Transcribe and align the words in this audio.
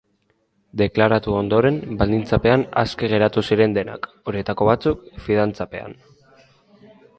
Deklaratu 0.81 1.35
ondoren, 1.41 1.77
baldintzapean 1.99 2.63
aske 2.85 3.11
geratu 3.13 3.45
ziren 3.49 3.77
denak, 3.77 4.09
horietako 4.33 4.71
batzuk, 4.73 5.07
fidantzapean. 5.29 5.97